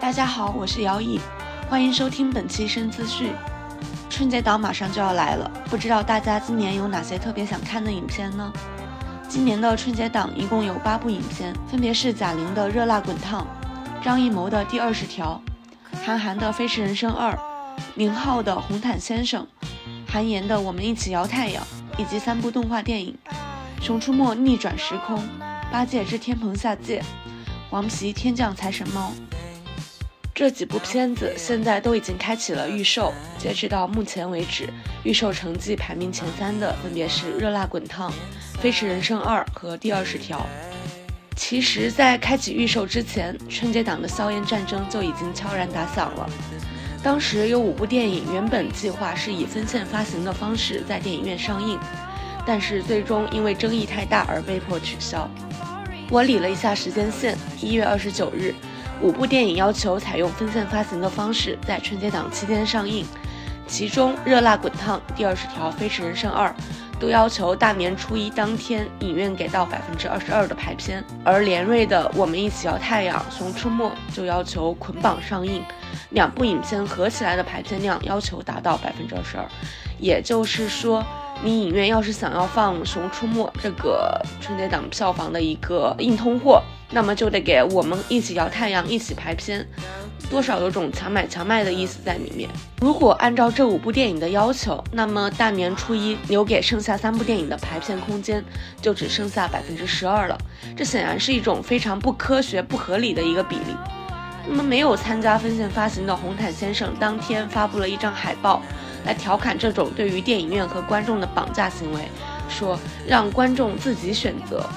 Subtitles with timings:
[0.00, 1.20] 大家好，我是姚毅，
[1.68, 3.32] 欢迎收听本期深资讯。
[4.08, 8.52] 春节档马上就要来了，不知道大家今年有哪些特别想看的影片呢？
[9.28, 13.46] 今年的春节档一共有八部影片，分别是贾玲的《热辣滚烫》、
[14.04, 15.40] 张艺谋的《第二十条》、
[16.06, 17.32] 韩寒的《飞驰人生二》、
[17.94, 19.46] 宁浩的《红毯先生》、
[20.10, 21.62] 韩延的《我们一起摇太阳》，
[21.98, 23.16] 以及三部动画电影
[23.84, 25.18] 《熊出没：逆转时空》、
[25.70, 27.00] 《八戒之天蓬下界》、
[27.70, 29.12] 《王皮天降财神猫》。
[30.34, 34.72] 这几部片子现在都已经开启了预售，截止到目前为止，
[35.04, 38.10] 预售成绩排名前三的分别是《热辣滚烫》、
[38.58, 40.38] 《飞驰人生二》和《第二十条》。
[41.36, 46.30] 其实，在开启预售之前，春节档的硝烟战争就已经悄然打响了。
[47.02, 51.78] 当时有五部电影原本计划是以分线发行的方式在电影院上映，
[52.46, 55.28] 但是最终因为争议太大而被迫取消。
[56.10, 58.54] 我理了一下时间线，一月二十九日。
[59.02, 63.04] 五部电影要求采用分线发行的方式在春节档期间上映，
[63.66, 66.48] 其中《热辣滚烫》第二十条《飞驰人生二》
[66.98, 75.62] 都要求大年初一当天影院给到百分之二十二的排片，而连瑞的《我们一起摇太阳》《熊出没》就要求捆绑上映，
[76.10, 79.44] 两部影片合起来的排片量要求达到百分之二十二，
[79.98, 81.04] 也就是说。
[81.40, 89.64] 你影院要是想要放《熊出没》这个春节档票房的一个硬通货，那么就得给我们一起摇太阳，一起排片，
[90.28, 92.50] 多少有种强买强卖的意思在里面。
[92.80, 98.44] 如果按照这五部电影的要求，那么大年初一留给剩下三部电影的排片空间
[98.82, 100.36] 就只剩下百分之十二了，
[100.76, 103.76] 这显然是一种非常不科学、不合理的一个比例。
[104.48, 108.60] 那么没有参加分线发行的红毯先生当天发布了一张海报。
[109.08, 112.02] 来调侃这种对于电影院和观众的绑架行为，
[112.46, 114.68] 说让观众自己选择。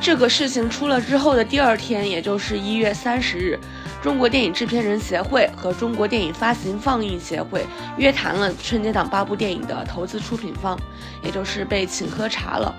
[0.00, 3.56] 这个事情出了之后的第二天，也就是一月三十日，
[4.02, 7.64] 中国电影制片人协会和中国电影发行放映协会
[7.96, 10.76] 约谈了春节档八部电影的投资出品方，
[11.22, 12.74] 也就是被请喝茶了。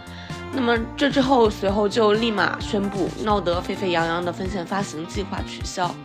[0.51, 5.95] 那么这之后，随后就立马宣布闹得沸沸扬扬的分线发行计划取消。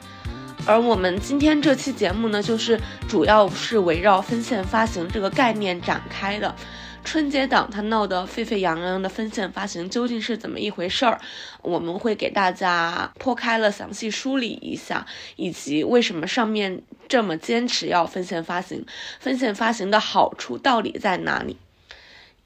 [0.68, 6.54] 而我们今天这期节目呢，就是主要是围绕分线发行这个概念展开的。
[7.02, 11.18] 春节档它闹得沸沸扬扬的分线发行究竟是怎么一回事儿？
[11.62, 15.06] 我们会给大家剖开了详细梳理一下，
[15.36, 18.84] 以及为什么上面这么坚持要分线发行，
[19.18, 21.56] 分线发行的好处到底在哪里？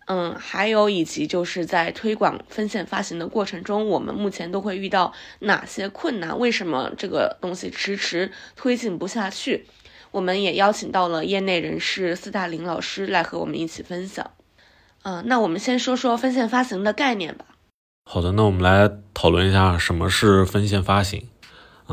[0.07, 6.39] 嗯，还有以及就是在推广分线发行的过程中，我们目前都会遇到哪些困难？
[6.39, 9.67] 为什么这个东西迟迟推进不下去？
[10.11, 14.31] 我们也邀请到了业内人士斯大林老师来和我们一起分享。
[15.05, 17.47] 嗯，那我们先说说分线发行的概念吧。
[18.05, 21.29] 好的，那我们来讨论一下什么是分线发行。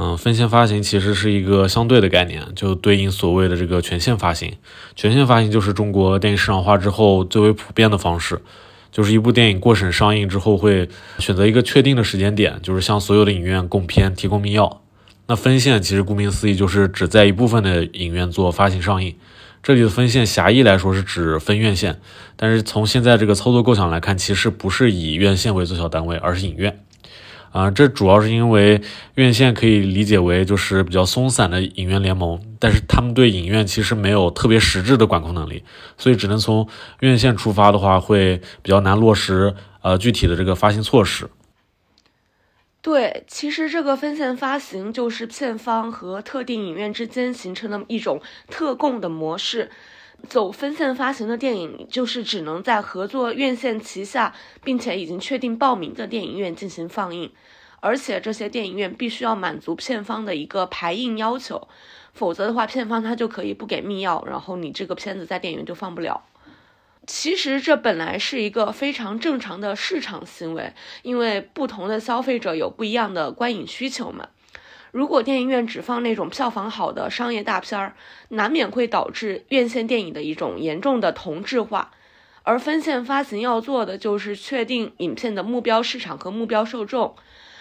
[0.01, 4.53] 嗯，分线发行其实是一个相对的概念，就对应所谓的这个全线发行。
[4.95, 8.41] 全线发行就是中国电影市场化之后最为普遍的方式，
[8.93, 10.87] 就是一部电影过审上映之后，会
[11.17, 14.77] 选择一个确定的时间点，就是向所有的影院供片提供密钥。
[15.27, 19.13] 那分线其实顾名思义就是只在一部分的影院做发行上映。
[19.61, 21.99] 这里的分线狭义来说是指分院线，
[22.37, 26.79] 但是从现在这个操作构想来看，其实不是以院线为最小单位，而是影院。
[27.51, 28.81] 啊，这主要是因为
[29.15, 35.63] 院线可以理解为就是比较松散的影院联盟，但是他们对影院其实没有特别实质的管控能力，
[35.97, 36.67] 所以只能从
[36.99, 41.29] 院线出发的话，会比较难落实呃具体的这个发行措施。
[42.81, 49.69] 对，其实这个分线发行就是片方和特定影院之间形成的一种特供的模式。
[50.27, 57.31] 走分线发行的电影，就是只能在合作院线旗下，并且已经确定报名的电影院进行放映，
[57.79, 61.67] 而且这些电影院必须要满足片方的一个排映要求，
[62.13, 66.23] 否则的话，片方他就可以不给密钥，然后你这个片子在电影院就放不了。
[67.07, 74.27] 其实这本来是一个非常正常的市场行为，因为不同的消费者有不一样的观影需求嘛。
[74.91, 77.95] 如果电影院只放那种票房好的商业大片儿，
[78.29, 81.91] 难免会导致院线电影的一种严重的同质化。
[82.43, 87.15] 而分线发行要做的就是确定影片的目标市场和目标受众，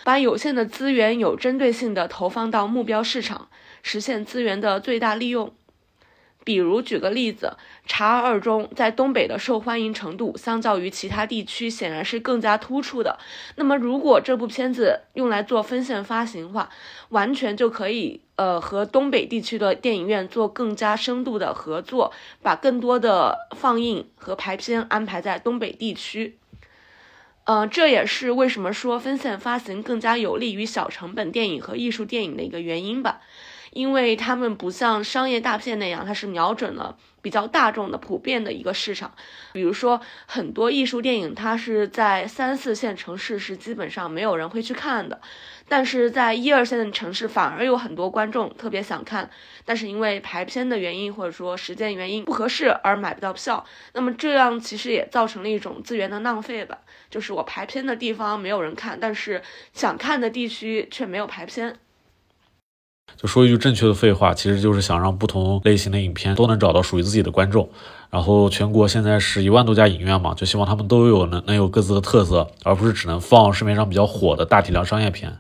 [0.05, 3.49] 把有限的资源有针对性的投放到目标市场，
[3.83, 5.53] 实现资源的最大利用。
[6.49, 13.19] 比如举个例子，《茶二中》在东北的受欢迎程度，相较于其他地区显然是更加突出的。
[13.57, 16.71] 那么，如果这部片子用来做分线发行的话，
[17.11, 26.39] 完全就可以呃和东北地区的电影院做更加深度的合作，把更多的放映和排片安排在东北地区。
[27.45, 33.21] 嗯，这也是为什么说分线发行更加有利于小成本电影和艺术电影的一个原因吧。
[33.73, 39.13] 因为他们不像商业大片那样，它是瞄准了比较大众的、普遍的一个市场。
[39.53, 45.21] 比如说，很多艺术电影，它是在三四线城市是基本上没有人会去看的，
[45.69, 49.29] 但是在一二线的城市反而有很多观众特别想看，
[49.65, 53.65] 但是因为排片的原因或者说时间原因不合适而买不到票。
[53.93, 56.79] 那么这样其实也造成了一种资源的浪费吧，
[57.11, 59.43] 就是我排片的地方没有人看，但是
[59.73, 61.77] 想看的地区却没有排片。
[63.17, 67.69] 就说一句正确的废话，其实就是想让不同类型的影片都能找到属于自己的观众。
[68.11, 75.39] 然后全国现在是一万多家影院嘛，就希望他们都有能能有各自的特色，而不是只能放市面上比较火的大体量商业片。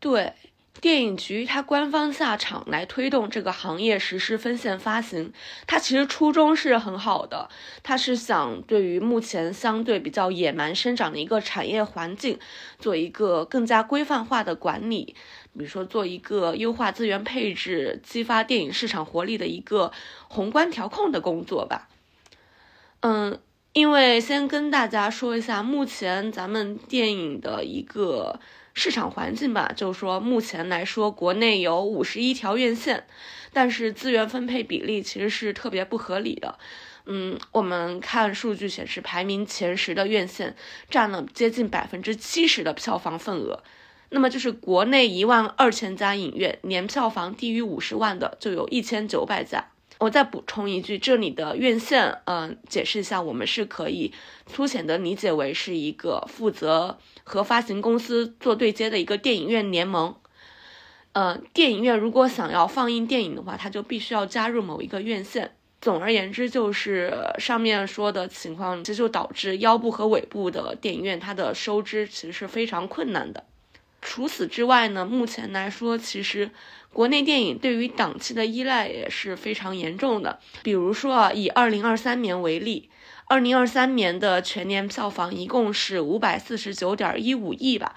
[0.00, 0.32] 对。
[0.80, 5.32] 电影局它官方下场来推动这个行业实施分线发行，
[5.64, 7.48] 它其实初衷是很好的，
[7.84, 12.36] 它是想对于目前相对比较野蛮生长的一个产业环境，
[12.80, 15.14] 做一个更加规范化的管理，
[15.56, 19.92] 比如说做一个优化资源配置、激发电影市场活力的一个
[20.28, 21.88] 宏观调控的工作吧。
[23.00, 23.38] 嗯，
[23.72, 28.40] 因为先跟大家说一下，目前咱们电影的一个。
[28.74, 33.04] 市场环境吧，就是说，目前来说，国内有五十一条院线，
[33.52, 36.58] 但是资源分配比例其实是特别不合理的。
[37.04, 40.56] 嗯，我们看数据显示，排名前十的院线
[40.88, 43.62] 占了接近百分之七十的票房份额。
[44.12, 49.68] 那么就是国内一万二千家影院，年票房低于五十万的就有一千九百家。
[49.98, 54.12] 我再补充一句，这里的院线，嗯，解释一下，我们是可以
[54.46, 60.14] 粗浅的理解为是一个负责和发行公司做对接的一个电影院联盟。
[61.12, 65.52] 嗯，电影院如果想要放映电影的话，它就必须要加入某一个院线。
[65.80, 73.44] 总而言之，就是上面说的情况，这就导致腰部和尾部的电影院它的收支其实是非常困难的。
[74.02, 76.50] 除此之外呢，目前来说，其实
[76.92, 80.40] 国内电影对于档期的依赖也是非常严重的。
[80.64, 82.90] 比如说啊，以二零二三年为例，
[83.26, 87.94] 二零二三年的全年票房一共是五百四十九点一五亿吧，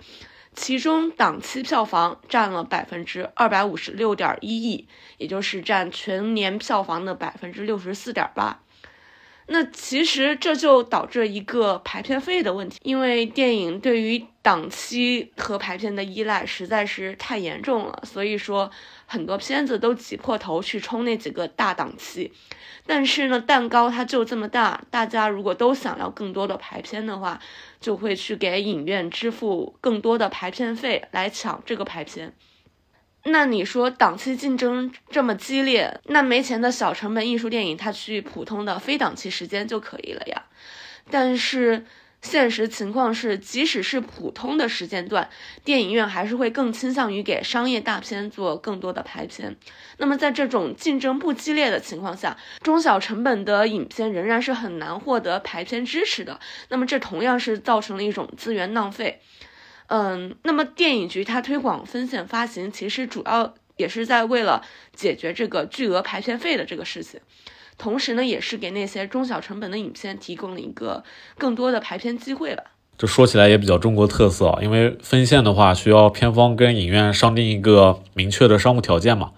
[0.53, 4.87] 其中档期票房占了百分之二百五十六点一亿，
[5.17, 8.61] 也就是占全年票房的百分之六十四点八。
[9.47, 18.71] 那其实这就导致一个排片费的问题，因为电影对于档期和排片的依赖实在是太严重了，所以说
[19.05, 22.33] 很多片子都挤破头去冲那几个大档期。
[22.87, 27.39] 但是呢，蛋糕它就这么大，大家如果都想要更多的排片的话，
[27.79, 32.33] 就会去给影院支付更多的排片费来抢这个排片。
[33.27, 40.43] 那你说档期竞争这么激烈，那没钱的小成本艺术电影，它去普通的非档期时间就可以了呀。
[41.09, 41.85] 但是
[42.21, 45.27] 现实情况是，即使是普通的时间段，
[45.63, 49.55] 电影院还是会更倾向于给商业大片做更多的排片。
[49.97, 56.39] 那么在这种竞争不激烈的情况下，中小成本的影片仍然是很难获得排片支持的。
[56.69, 59.19] 那么这同样是造成了一种资源浪费。
[59.87, 64.61] 嗯，那么电影局它推广分线发行，其实主要也是在为了
[64.93, 67.19] 解决这个巨额排片费的这个事情，
[67.77, 71.03] 同时呢，也是给那些中小成本的影片提供了一个
[71.37, 72.63] 更多的排片机会吧。
[72.97, 79.33] 这说起来也比较中国特色，因为分线的话需要片方跟影院商定一个明确的商务条件嘛，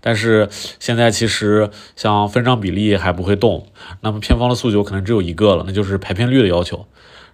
[0.00, 0.48] 但是
[0.80, 3.68] 现在其实像分账比例还不会动，
[4.00, 6.86] 那么片方的诉求可能只有一个了，那就是排片率的要求。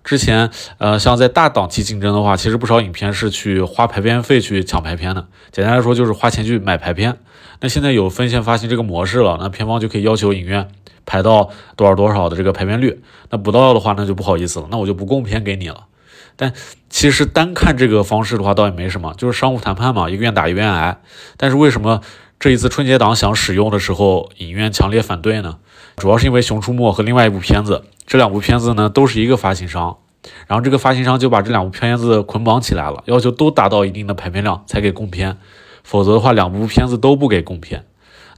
[0.05, 5.26] 之前，呃，像在大档期竞争的话，其实不少影片是去花排片费去抢排片的。
[5.52, 7.19] 简单来说，就是花钱去买排片。
[7.61, 10.69] 那现在有分线发行这个模式了，那片方就可以要求影院
[11.05, 13.02] 排到多少多少的这个排片率。
[13.31, 15.87] 那不到的话，那就不好意思了，那我就不供片给你了。
[16.37, 16.52] 但
[16.88, 21.00] 其实单看这个方式的话，倒也没什么，就是商务谈判嘛，一个愿打一个愿挨。
[21.37, 22.00] 但是为什么
[22.40, 25.59] 这一次春节档想使用的时候，影院强烈反对呢？
[25.97, 27.83] 主要是因为《熊出没》和另外一部片子。
[28.07, 29.97] 这两部片子呢都是一个发行商，
[30.47, 35.37] 然后这个发行商就把这两部片子捆绑起来了，要求都达到一定的排片量才给供片，
[35.83, 37.85] 否则的话两部片子都不给供片。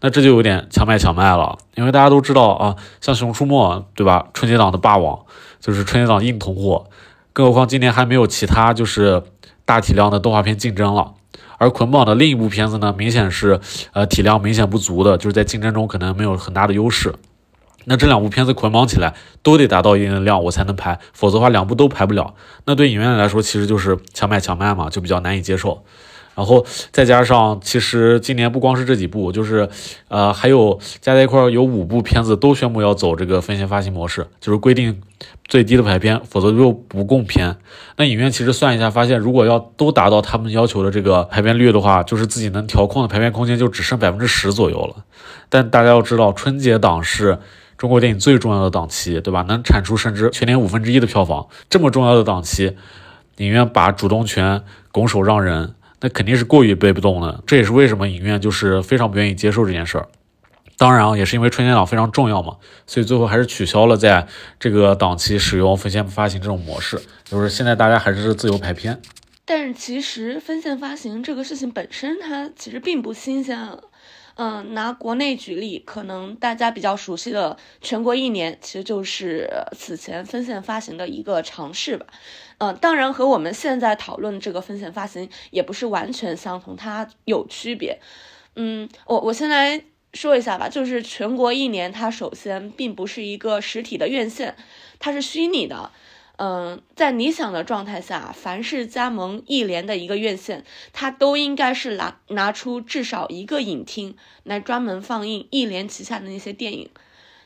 [0.00, 4.28] 那这就有点强卖强卖了，因为大家都知道啊，像《熊出没》对吧？
[4.32, 5.26] 春节档的霸王
[5.60, 6.86] 就是春节档硬通货，
[7.34, 9.22] 更何况今年还没有其他就是
[9.66, 11.12] 大体量的动画片竞争了，
[11.60, 13.60] 而捆绑的另一部片子呢，明显是
[13.92, 17.14] 呃体量明显不足的，就是在竞争中可能没有很大的优势。
[17.84, 19.12] 那这两部片子捆绑起来
[19.42, 22.34] 都得达到一定的量，我才能排，否则的话两部都排不了。
[22.64, 25.84] 那对影院来说，其实就是强买强卖嘛，就比较难以接受。
[26.36, 29.68] 然后再加上，其实今年不光是这几部，就是
[30.08, 35.02] 呃还有加在一块儿有五部片子都宣布要走这个分线发行模式，就是规定
[35.48, 37.56] 最低的排片，否则就不供片。
[37.96, 45.04] 那影院其实算一下，发现如果要都达到他们要求的这个排片率的话，就是自己能调控的排片空间就只剩百分之十左右了。
[45.50, 47.38] 但大家要知道，春节档是
[47.76, 49.42] 中国电影最重要的档期，对吧？
[49.42, 52.76] 能产出甚至全年五分之一的票房，这么重要的档期，
[53.36, 55.74] 影院把主动权拱手让人。
[56.00, 60.08] 那肯定是过于背不动了，这也是为什么影院就是非常不愿意接受这件事儿。
[60.78, 64.26] 当然，也是因为春节档非常重要嘛，所以最后还是取消了在
[64.58, 68.98] 这个档期使用分线发行这种模式，就是现在大家还是自由排片。
[69.44, 73.58] 但是其实分线发行这个事情本身，它其实并不新鲜。
[74.36, 82.06] 嗯，拿国内举例，可能大家比较熟悉的全国一年，其实就是此前分线发行的一个尝试吧。
[82.58, 88.00] 嗯，当然和我们现在讨论这个分线发行也不是完全相同，它有区别。
[88.56, 89.82] 嗯，我我先来
[90.14, 94.56] 说一下吧，就是全国一年，它首先并不是一个实体的院线，
[94.98, 95.90] 它是虚拟的。
[96.42, 106.88] 嗯，在理想的状态下，凡是加盟艺联的一个院线，它都应该是拿拿出至少一个影厅来专门放映艺联旗下的那些电影。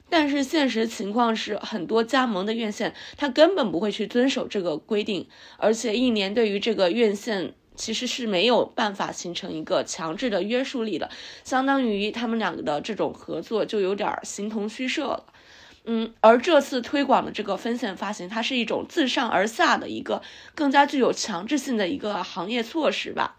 [0.09, 11.11] 但是现实情况是，很多加盟的院线，它根本不会去遵守这个规定，而且艺联对于这个院线其实是没有办法形成一个强制的约束力的，
[11.43, 15.25] 相当于他们两个的这种合作就有点形同虚设了。
[15.87, 20.23] 嗯，而这次推广的这个分线发行，它是一种自上而下的一个
[20.55, 23.37] 更加具有强制性的一个行业措施吧？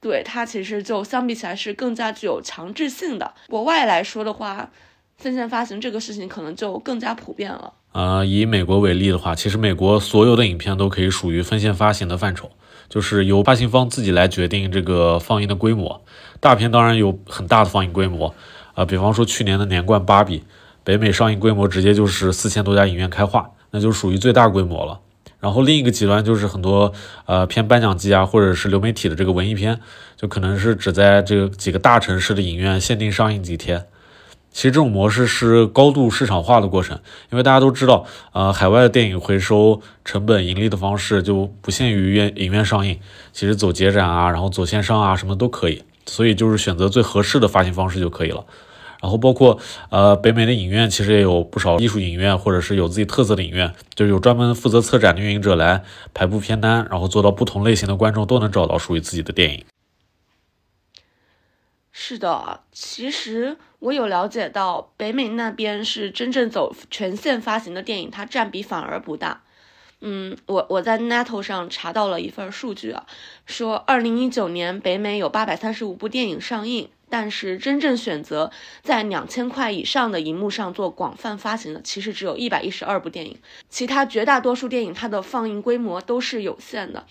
[0.00, 3.34] 对它其实就相比起来是更加具有强制性的。
[3.48, 4.70] 国外来说的话，
[5.16, 7.72] 分线发行这个事情可能就更加普遍了。
[7.90, 12.52] 呃，以美国为例的话，其实美国所有的影片都可以属于分线发行的范畴，
[12.88, 16.04] 就是由发行方自己来决定这个放映的规模。
[16.38, 18.32] 大片当然有很大的放映规模，
[18.74, 20.38] 啊，比方说去年的年冠《芭比》。
[20.88, 25.00] 北美上映规模直接就是四千多家影院开画，那就属于最大规模了。
[25.38, 26.94] 然后另一个极端就是很多
[27.26, 29.80] 呃偏颁奖季啊，或者是流媒体的这个文艺片，
[30.16, 33.84] 就可能是只在这个几个大城市的影院限定上映几天。
[34.50, 36.98] 其实这种模式是高度市场化的过程，
[37.30, 42.98] 因为大家都知道，呃，海外的电影回收成本盈利的方式就不限于院影院上映，
[43.34, 45.82] 其实走节展啊，然后走线上啊，什么都可以。
[46.06, 48.42] 所以就是选择最合适的发行方式就可以了。
[49.00, 49.58] 然后包括
[49.90, 59.64] 呃北美的影院，其实也有不少艺术影院，或者是有自己特色的影院，就是有专门负责策展的运营者来排布片单，然后做到不同类型的观众都能找到属于自己的电影。
[61.92, 69.42] 是的，其实我有了解到，北美那边是真正走全线发行的电影，它占比反而不大。
[70.00, 73.04] 嗯，我我在 Netto 上查到了一份数据啊，
[73.46, 76.88] 说二零一九年北美有八百三十五部电影上映。
[77.10, 78.50] 但是真正选择
[78.82, 83.38] 在两千块以上的银幕上做广泛发行的，其实只有一百一十二部电影，
[83.68, 87.06] 其他绝大多数电影它的放映规模都是有限的。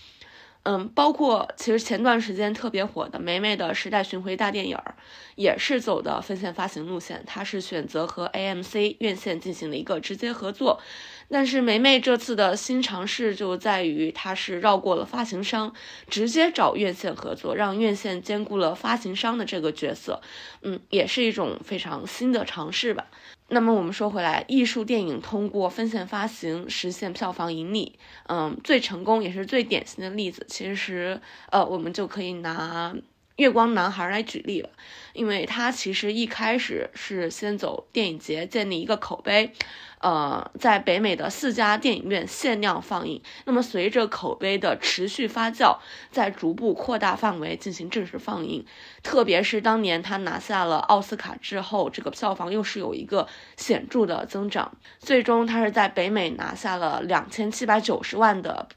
[0.63, 4.95] 嗯，包括其实前段时间特别火的梅梅的时代巡回大电影儿，
[5.35, 10.81] 也是走的分线发行路线，它是选择和 AMC 院线进行了一个直接合作。
[11.29, 15.73] 但是梅梅这次的新尝试就在于，它是绕过了发行商，
[16.09, 20.21] 直接找院线合作，让院线兼顾了发行商的这个角色，
[20.61, 23.07] 嗯，也是一种非常新的尝试吧。
[23.49, 31.19] 那么我们说回来，艺术电影通过分线发行实现票房盈利，嗯，最成功也是最典型的例子，其实
[31.51, 32.95] 呃，我们就可以拿。
[33.37, 34.69] 月光男孩来举例了，
[35.13, 39.53] 因为他其实一开始是先走电影节建立一个口碑，
[39.99, 43.21] 呃，在北美的四家电影院限量放映。
[43.45, 45.77] 那么随着口碑的持续发酵，
[46.09, 48.65] 在逐步扩大范围进行正式放映。
[49.03, 54.75] 特别是当年他拿下了奥斯卡之后，这个票房又是有一个显著的增长。
[54.97, 58.67] 最终他是在北美拿下了两千七百九十万的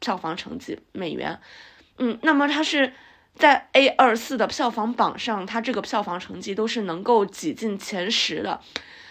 [0.00, 1.38] 票房成绩美元。
[1.98, 2.92] 嗯，那么他是。
[3.34, 8.60] 在 A 二四的票房榜上，它这个票房成绩都是能够挤进前十的，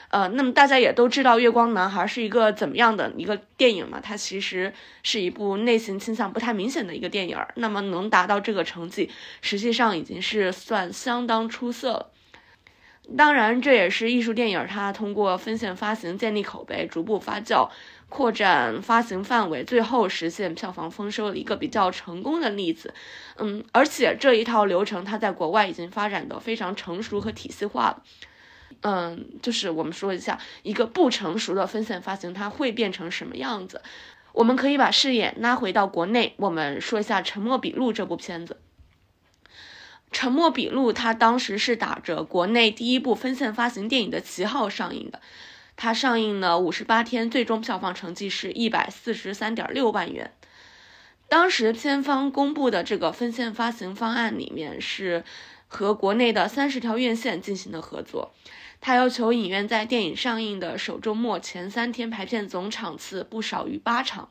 [0.09, 3.99] 呃，那么大家也都知道《月光男孩》是一个怎么样的一个电影嘛？
[4.01, 9.09] 它其实是一部类型倾向不太明显的一个电影，那么能达到这个成绩，
[9.41, 12.11] 实际上已经是算相当出色了。
[13.17, 17.69] 当然，这也是艺术电影它通过分线发行建立口碑，逐步发酵。
[18.09, 22.93] 扩展发行范围，最后实现票房丰收的一个比较成功的例子，
[23.35, 28.03] 嗯，而且这一套流程它在国外已经发展的非常成熟和体系化了，
[28.81, 33.81] 嗯，就是我们说一下一个不成熟的分线发行它会变成什么样子，
[34.31, 38.57] 我们可以把视野拉回到国内，我们说一下《沉默笔录》这部片子。
[40.09, 45.19] 沉默笔录》它当时是打着国内第一部分线发行电影的旗号上映的，
[45.77, 50.33] 它上映了五十八天，最终票房成绩是一百四十三点六万元。
[51.29, 55.23] 当时片方公布的这个分线发行方案里面是
[55.67, 58.33] 和国内的三十条院线进行了合作，
[58.81, 64.29] 他要求影院在电影上映的首周末前三天排片总场次不少于八场。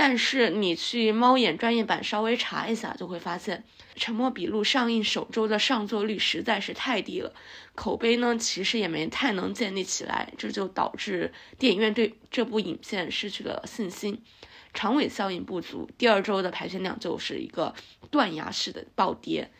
[0.00, 3.64] 但是你去猫眼专业版稍微查一下，就会发现
[4.00, 7.34] 《沉默笔录》上映首周的上座率实在是太低了，
[7.74, 14.22] 口碑呢其实也没太能建立起来，这就导致电影院对这部影片失去了信心，
[14.72, 17.74] 长尾效应不足，第二周的排片量就是一个
[18.08, 19.50] 断崖式的暴跌。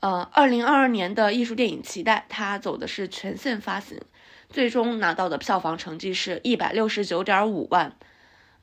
[0.00, 4.00] 呃，二零二二年的艺术电影《期待》，它走的是全线发行，
[4.50, 7.96] 最终拿到的票房成绩是一百六十九点五万。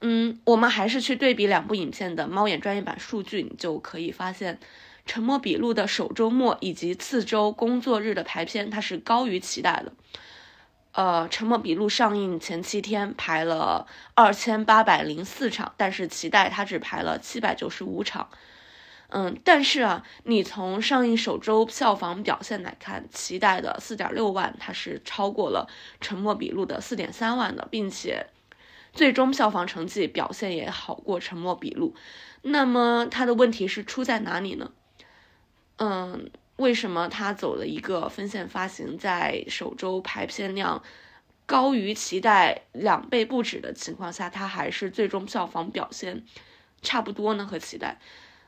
[0.04, 4.56] 嗯，我们还是去对比两部影片的猫眼专业版数据，你就可以发现，
[5.06, 9.94] 《沉默笔录》的首周末以及次周工作日的排片，它是高于期待的。
[10.94, 18.28] 呃，《沉默笔录》上映前七天排了二千八百零四场，但是期待它只排了七百九十五场。
[19.10, 25.68] 嗯，但是啊，你从上映首周票房表现来看，期待的四点六万，它是超过了
[26.02, 28.26] 《沉默笔录》的四点三万的，并且。
[28.94, 31.94] 最终票房成绩表现也好过《沉默笔录》，
[32.42, 34.72] 那么他的问题是出在哪里呢？
[35.78, 40.84] 嗯，为什么他走了一个分线发行，在首周排片量
[41.46, 46.24] 高于期待两倍不止的情况下，它还是最终票房表现
[46.82, 47.46] 差不多呢？
[47.46, 47.98] 和期待，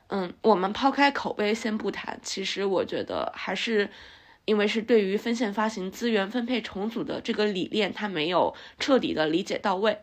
[0.08, 3.88] 嗯，我们抛开口碑先不谈，其实我觉得还是
[4.44, 9.98] 因为是对于分线发行资源分配重组的这个理念，它没有彻底的理解到位。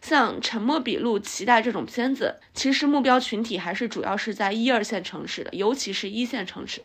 [0.00, 6.82] 像《沉默笔录》、期待这种片子，其实目标群体还是主要是在一二线城市的，尤其是一线城市。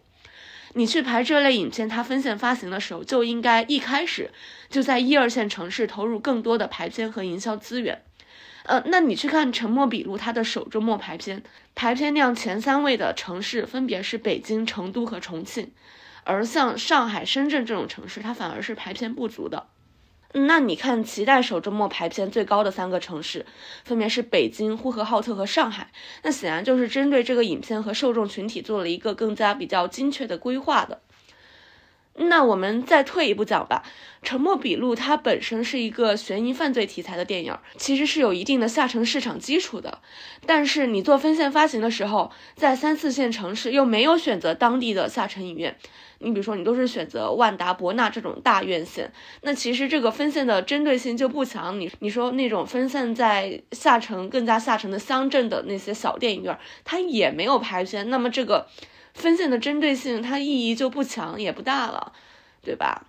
[0.73, 4.31] 你去排这类影片，它分线发行的时候，就应该一开始
[4.69, 8.01] 就在一二线城市投入更多的排片和营销资源。
[8.63, 11.43] 呃，那你去看《沉默笔录》，它的首周末排片，
[11.75, 15.71] 排片量前三位的城市分别是北京、成都和重庆，
[16.23, 19.67] 而像上海、深圳这种城市，它反而是排片不足的。
[20.33, 23.45] 那你看，期待首周末排片最高的三个城市，
[23.83, 25.91] 分别是北京、呼和浩特和上海。
[26.23, 31.01] 那显然就是针对这个影片和受众群体做了一个更加比较精确的规划的。
[32.15, 33.83] 那我们再退一步讲吧，
[34.21, 39.99] 《沉默笔录》它本身是一个悬疑犯罪题材的电影，其实是有一定的下沉市场基础的。
[40.45, 45.75] 但是你做分线发行的时候，在三四线城市又没有选择当地的下沉影院，
[46.19, 51.79] 你比如说你都是选择万达、博纳这种大院线，那其实这个分线的针对性就不强。
[51.79, 58.67] 你你说那种分散在下沉更加下沉的乡镇的那些小电影院，它也没有排片，那么这个。
[59.13, 62.13] 分线的针对性，它意义就不强也不大了，
[62.61, 63.07] 对吧？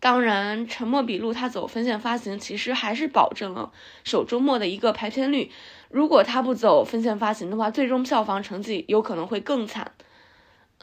[0.00, 3.72] 当然，《沉默笔录》它走分线发行，其实还是保证了
[4.04, 5.50] 首周末的一个排片率。
[5.88, 9.92] 如果它不走分线发行的话，最终票房成绩有可能会更惨。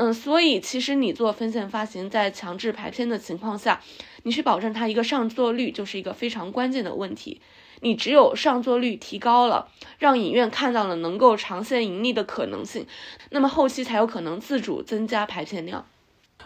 [0.01, 3.79] 嗯，所以其实你做分线发行，在强制排片的情况下，
[4.23, 7.39] 你去保证它一个上座率，就是一个非常关键的问题。
[7.81, 9.67] 你只有上座率提高了，
[9.99, 12.87] 让影院看到了能够长线盈利的可能性，
[13.29, 15.85] 那么后期才有可能自主增加排片量。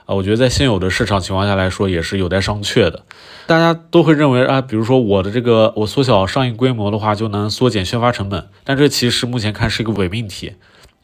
[0.06, 3.06] 啊，我觉得在现有的市场情况下来说，也是有待商榷的。
[3.48, 10.56] 大家都会认为啊，比如说我的这个我缩小上映规模的话，就能缩减宣发成本，但这其实目前看是一个伪命题。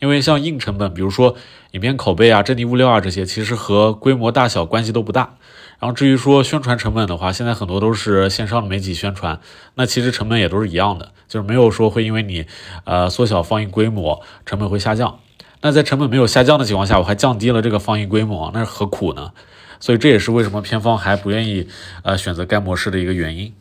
[0.01, 1.35] 因为像硬成本，比如说
[1.71, 5.37] 影片口碑啊、阵地物料啊这些，其实和规模大小关系都不大。
[5.79, 9.39] 然后至于说宣传成本的话，现在很多都是线上的媒体宣传，
[9.75, 12.47] 那其实成本也都是一样的，就是没有说会因为你
[12.85, 15.19] 呃缩小放映规模，成本会下降。
[15.61, 19.33] 那在成本没有下降的情况下，我还降低了这个放映规模，那是何苦呢？
[19.79, 21.67] 所以这也是为什么片方还不愿意
[22.01, 23.53] 呃选择该模式的一个原因。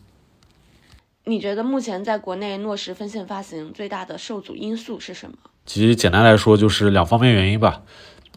[1.24, 5.36] 你觉得目前在国内落实分线发行最大的受阻因素是什么？
[5.66, 7.82] 其实简单来说就是两方面原因吧。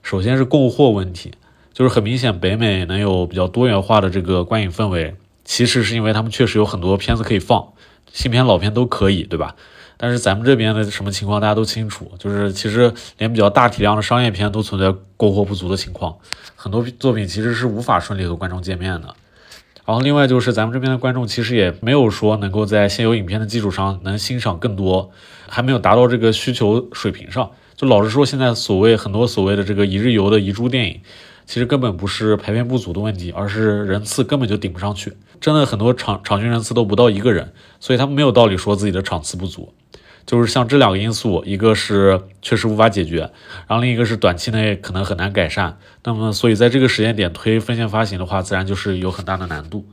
[0.02, 1.34] 首先是供货问题，
[1.74, 7.74] 就是很明显北美能有比较多元化的这个观影氛围，其实是因为他们确实有很多片子可以放，
[8.12, 9.56] 新片老片都可以，对吧？
[9.96, 16.18] 但是咱们这边的什么情况大家都清楚，就是其实连比较大体量的商业片都存在供货不足的情况，
[16.56, 19.16] 很多作品其实是无法顺利和观众见面的。
[19.86, 25.12] 然后另外就是咱们这边的观众其实也没有说能够在现有影片的基础上能欣赏更多，
[25.48, 27.52] 还没有达到这个需求水平上。
[27.76, 31.02] 就老实说，现在所谓很多所谓的这个一日游的遗珠电影，
[31.46, 35.14] 其实根本不是排片不足的问题，而是人次根本就顶不上去。
[35.42, 39.74] 真的很多场场均人次都不到一个人，所以他们没有道理说自己的场次不足。
[40.26, 43.32] 就是像这两个因素，一个是确实无法解决，
[43.68, 45.78] 然后另一个是短期内可能很难改善。
[46.04, 49.86] 那么，所以在这个时间点推分线发行的话，自然就是有很大的难度。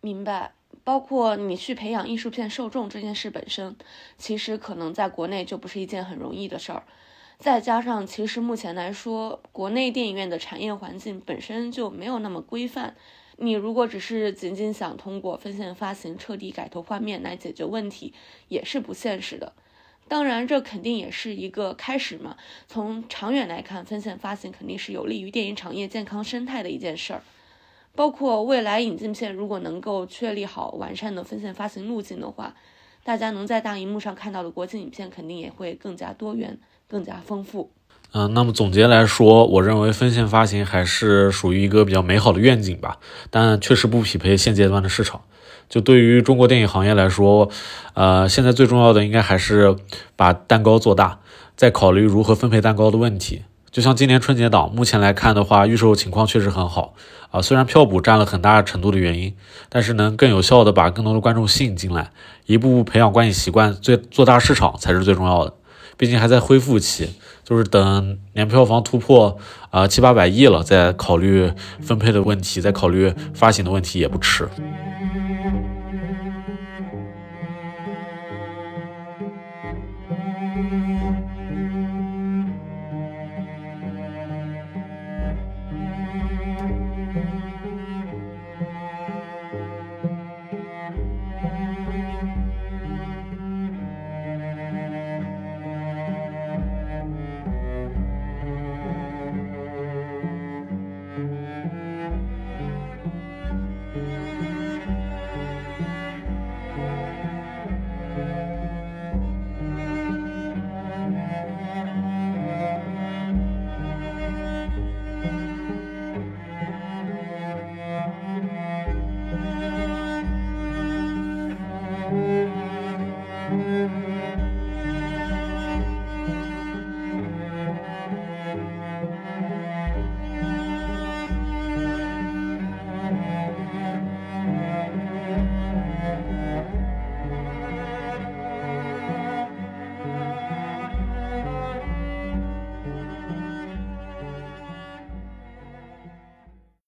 [0.00, 0.52] 明白。
[0.84, 3.76] 包括你去培养艺术片受众这件事本身，
[4.18, 6.82] 其实可能在国内就不是一件很容易的事儿。
[7.38, 12.96] 再加上，其实目前来说，国内电影院的产业环境本身就没有那么规范。
[13.36, 18.12] 你如果只是仅仅想通过分线发行彻底改头换面来解决问题，
[18.48, 19.52] 也是不现实的。
[20.12, 22.36] 当然，这肯定也是一个开始嘛。
[22.68, 27.22] 从长远来看，分线发行肯定是有利于电影产业健康生态的一件事儿。
[27.94, 32.54] 包括未来引进片如果能够确立好完善的分线发行路径的话，
[33.02, 37.70] 大家能在大荧幕上看到的国际影片肯定也会更加多元、更加丰富。
[38.12, 42.98] 嗯，那么总结来说，我认为分线发行还是属于一个比较美好的愿景吧，
[43.30, 45.24] 但确实不匹配现阶段的市场。
[45.72, 47.48] 就对于中国电影行业来说，
[47.94, 49.74] 呃，现在最重要的应该还是
[50.16, 51.20] 把蛋糕做大，
[51.56, 53.44] 再考虑如何分配蛋糕的问题。
[53.70, 56.92] 就像今年春节档，目前来看的话，预售情况确实很好
[57.30, 57.40] 啊。
[57.40, 59.34] 虽然票补占了很大程度的原因，
[59.70, 62.10] 但是能更有效的把更多的观众吸引进来，
[62.44, 65.54] 一步步培养观影习惯，最做大市场才是最重要的。
[65.96, 67.08] 毕竟还在恢复期。
[67.44, 69.36] 就是等年票房突破
[69.70, 74.46] 啊七八百亿了，再考虑分配的问题，再考虑发行的问题也不迟。